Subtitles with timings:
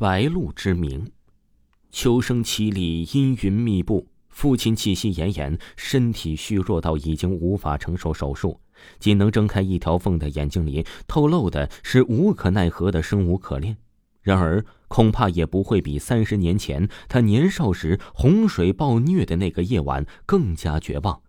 [0.00, 1.12] 白露之名，
[1.90, 4.08] 秋声凄厉，阴云密布。
[4.30, 8.58] 父亲气息奄奄，身体虚弱到已经无法承受手术，
[8.98, 13.76] 仅能睁开一条缝的眼睛里透露的是无可奈何的生无可恋。
[14.22, 21.20] 然而，恐怕也不会比三十年前他年少时洪水暴虐的那个夜晚更加绝望。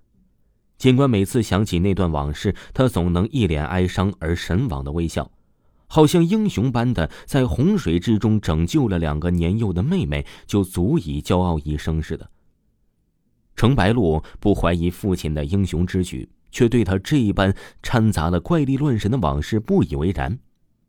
[0.77, 5.29] 尽管每次想起那段往事，他总能一脸哀伤而神往的微笑。
[5.93, 12.31] 好像英雄般的在洪水之中拯救了两个年幼的妹妹，就足以骄傲一生似的。
[13.57, 20.39] 程白露不怀疑父亲的英雄之举，却对他这一般掺杂了怪力乱神的往事不以为然，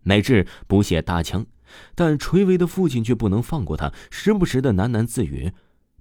[0.05, 1.45] 乃至不屑搭腔。
[1.97, 5.51] 但垂危的父亲却不能放过他，时不时的喃喃自语：“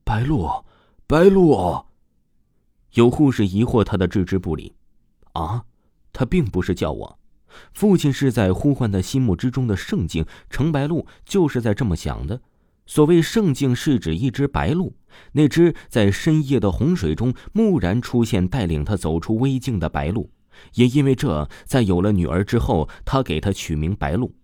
[0.06, 0.64] 白露，
[1.08, 1.88] 白露。”
[2.94, 4.76] 有护士疑惑他的置之不理
[5.34, 5.66] ：“啊，
[6.14, 7.18] 他并不是叫我。”
[7.74, 12.42] 父亲是在呼唤他心目之中的圣境，程白鹿就是在这么想的。
[12.86, 14.96] 所谓圣境，是指一只白鹿，
[15.34, 20.30] 那只在深夜的洪水中蓦然出现，带领他走出危境的白鹿。
[20.74, 24.36] 也因为这，在有了女儿之后，他给她取名白鹿。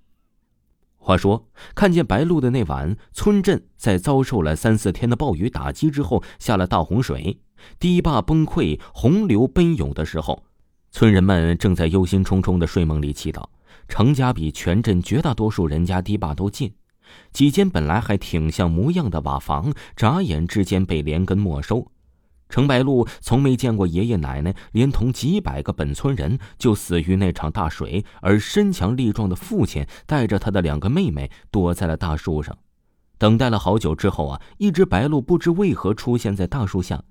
[0.97, 7.39] 话说，看见白鹿的那晚，村镇在遭受了三四天的暴雨打击之后，下了大洪水，
[7.79, 10.46] 堤坝崩溃，洪流奔涌的时候。
[10.91, 13.43] 村人们正在忧心忡忡的睡梦里祈祷。
[13.87, 16.73] 程家比全镇绝大多数人家堤坝都近，
[17.31, 21.89] 几间本来还挺像模样的瓦房，眨眼之间被连根没收。
[22.49, 32.57] 程白露从没见过爷爷奶奶连同几百个本村人就死于那场大水，而身强力壮的父亲带着他的两个妹妹躲在了大树上。
[33.17, 37.03] 等待了好久之后啊，一只白鹭不知为何出现在大树下。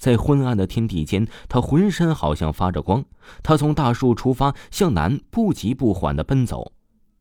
[0.00, 3.04] 在昏暗的天地间，他浑身好像发着光。
[3.42, 6.72] 他从大树出发，向南不急不缓地奔走。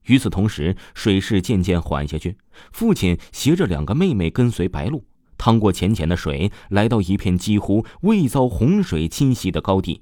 [0.06, 2.38] 与此同时，水势渐渐缓下去。
[2.72, 5.04] 父亲携着两个妹妹跟随白鹿，
[5.38, 10.02] 趟过浅浅的水，来到一片几乎未遭洪水侵袭的高地。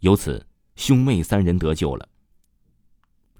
[0.00, 2.08] 由此，兄妹三人得救了。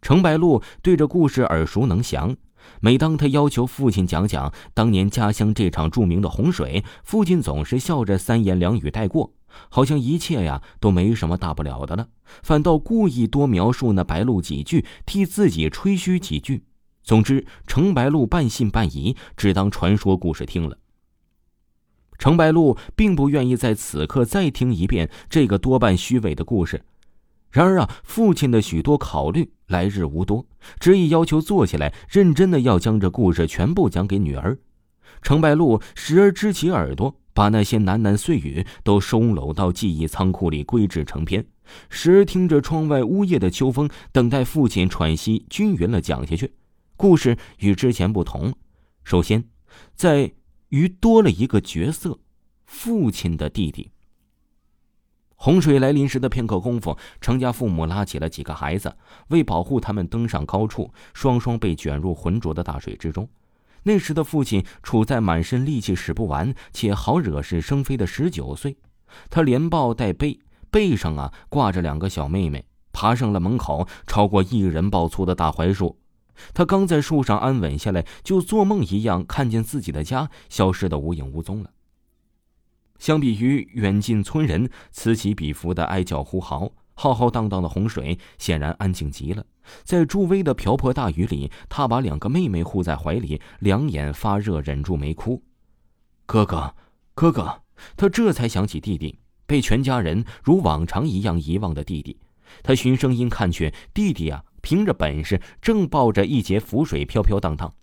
[0.00, 2.36] 程白鹿对这故事耳熟能详。
[2.80, 9.32] 每当他要求父亲讲讲当年家乡这场著名的洪水，父亲总是笑着三言两语带过，
[9.68, 12.08] 好像一切呀都没什么大不了的了，
[12.42, 16.64] 反倒故意多描述那白鹿几句，替自己吹嘘几句。
[17.02, 20.76] 总之，程白鹿半信半疑，只当传说故事听了。
[22.18, 26.82] 程白鹿并不愿意在此刻再听一遍这个多半虚伪的故事。
[27.50, 30.46] 然而啊，父亲的许多考虑来日无多，
[30.78, 34.58] 执意要求坐下来，认真的要将这故事全部讲给女儿。
[35.22, 41.42] 程白露时而支起耳朵，把那些喃喃碎语都收拢到记忆仓库里归置成篇；
[41.88, 46.52] 时而听着窗外呜咽的秋风，等待父亲喘息均匀了讲下去。
[46.96, 48.52] 故事与之前不同，
[49.04, 49.44] 首先，
[49.94, 50.32] 在
[50.68, 52.18] 于多了一个角色——
[52.66, 53.90] 父亲的弟弟。
[55.40, 58.92] 洪水来临时的片刻功夫，程家父母拉起了几个孩子，
[59.28, 63.28] 为保护他们登上高处，双双被卷入浑浊的大水之中。
[63.84, 68.76] 那时的父亲处在满身力气使不完且好惹是生非的十九岁，
[69.30, 70.40] 他连抱带背，
[70.72, 76.00] 背上啊挂着两个小妹妹，爬上了门口超过一人抱粗的大槐树。
[76.52, 81.70] 他刚在树上安稳下来，就做梦一样看见自己的家消失的无影无踪了。
[82.98, 89.44] 相比于远近村人此起彼伏的哀叫呼嚎，浩浩荡荡的洪水显然安静极了。
[89.84, 95.42] 在助威的瓢泼大雨里，他把两个妹妹护在怀里，两眼发热，忍住没哭。
[96.26, 96.74] 哥哥，
[97.14, 97.62] 哥哥，
[97.96, 102.18] 他这才想起弟弟，被全家人如往常一样遗忘的弟弟。
[102.62, 107.74] 他循声音看去，弟弟啊，凭着本事正抱着一截浮水飘飘荡荡。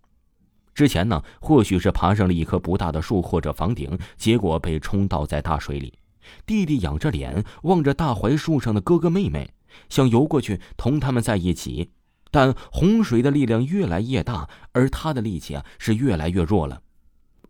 [0.75, 5.97] 之前呢，或许是爬上了一棵不大的树或者房顶，结果被冲倒在大水里。
[6.45, 9.51] 弟弟仰着脸望着大槐树上的哥哥妹妹，
[9.87, 11.91] 想游过去同他们在一起，
[12.29, 16.81] 但洪水的力量越来越大，而他的力气啊是越来越弱了。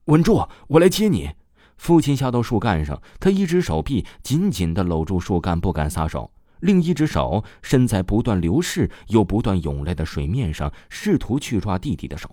[0.05, 1.31] 稳住，我来接你。
[1.77, 6.29] 父亲下到树干上，他一只手臂紧紧地搂住树干，不敢撒手；
[6.59, 12.29] 另一只手伸在不断流逝又不断涌来的水面上，试图去抓弟弟的手。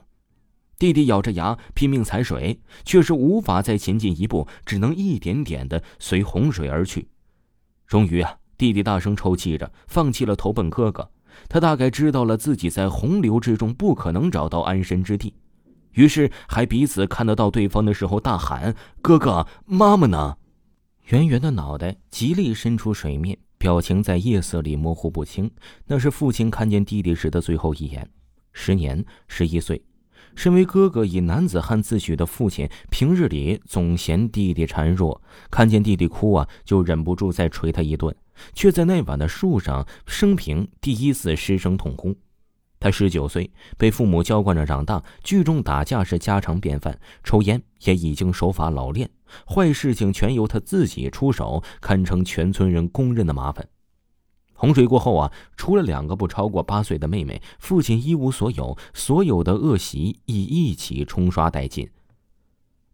[0.83, 7.07] 弟弟咬着牙拼命踩水，却是无法再前进一步，只能一点点的随洪水而去。
[7.87, 11.09] 终于啊，弟弟大声抽泣着，放弃了投奔哥哥。
[11.49, 15.33] 他大概知道了自己在洪流之中不可能找到安身之地，
[15.93, 20.37] 于是还彼此看得到对方的时候大喊：“哥哥，妈妈呢？”
[21.11, 25.49] 圆圆的脑袋极力伸出水面，表情在夜色里模糊不清。
[25.87, 28.11] 那是父亲看见弟弟时的最后一眼。
[28.53, 29.81] 时年十一岁。
[30.35, 35.21] 身为哥哥以男子汉自诩的父亲，平日里总嫌弟弟孱弱，
[35.51, 38.15] 看见弟弟哭啊，就忍不住再捶他一顿，
[38.55, 42.17] 却在那晚的树上，生平第一次失声痛哭。
[42.81, 43.49] 他十九岁，
[43.79, 49.09] 被父母娇惯着长大，聚众打架是家常便饭，抽烟也已经手法老练，
[49.47, 53.69] 坏事情全由他自己出手，堪称全村人公认的麻烦。
[54.63, 61.91] 洪水过后啊，除了两个不超过八岁的妹妹，父亲一无所有，所有的恶习亦一起冲刷殆尽。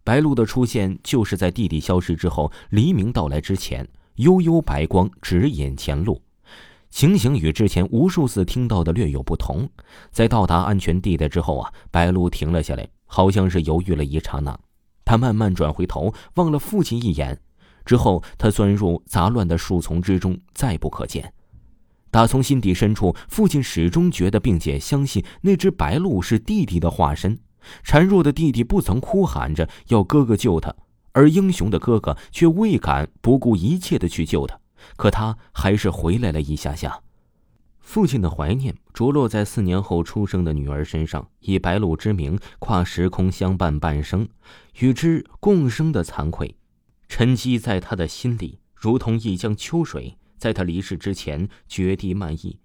[0.03, 6.23] 白露的出现，就是在弟弟消失之后，黎明到来之前，悠悠白光指引前路。
[6.89, 9.69] 情形与之前无数次听到的略有不同。
[10.11, 14.59] 在到达安全地带之后啊，白露停了下来，好像是犹豫了一刹那，
[15.05, 17.39] 他慢慢转回头，望了父亲一眼，
[17.85, 21.31] 之后他钻入杂乱的树丛之中，再不可见。
[22.11, 27.39] 打从心底深处，父亲始终觉得并且相信那只白鹿是弟弟的化身。
[27.85, 30.75] 孱弱的弟弟不曾哭喊着要哥哥救他，
[31.13, 34.59] 而英雄的哥哥却未敢不顾一切的去救他。
[34.97, 37.01] 可他还是回来了一下下。
[37.81, 44.29] 父亲的怀念着落在四年后出生的女儿身上，以白鹿之名跨时空相伴半生，
[44.79, 46.55] 与之共生的惭愧，
[47.09, 50.17] 沉积在他的心里，如同一江秋水。
[50.39, 52.59] 在他离世之前，绝地漫溢，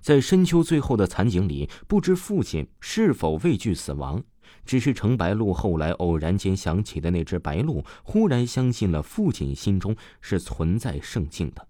[0.00, 4.22] 在深秋最后的残景里，不知父亲是否畏惧死亡，
[4.64, 11.66] 只是程白露后来偶然间想起的那只白鹿，忽然相信了父亲心中是存在圣境的。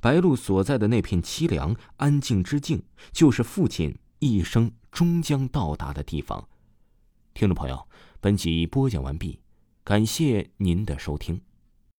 [0.00, 6.48] 白鹿所在的那片凄凉安静之境，就是父亲一生终将到达的地方。
[7.34, 7.86] 听众朋友，
[8.20, 9.40] 本集播讲完毕，
[9.82, 11.38] 感谢您的收听。